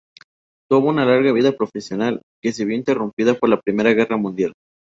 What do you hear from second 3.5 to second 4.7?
Primera Guerra Mundial.